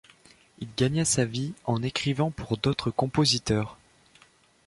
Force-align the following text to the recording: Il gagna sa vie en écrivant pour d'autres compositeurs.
Il 0.57 0.67
gagna 0.75 1.05
sa 1.05 1.25
vie 1.25 1.53
en 1.63 1.83
écrivant 1.83 2.31
pour 2.31 2.57
d'autres 2.57 2.89
compositeurs. 2.89 3.77